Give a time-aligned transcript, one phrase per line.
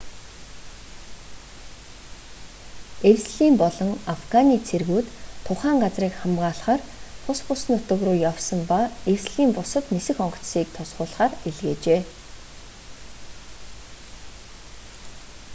[3.11, 5.07] эвслийн болон афганы цэргүүд
[5.45, 6.81] тухайн газрыг хамгаалахаар
[7.25, 8.79] тус бүс нутаг руу явсан ба
[9.13, 12.01] эвслийн бусад нисэх онгоцыг туслуулахаар илгээжээ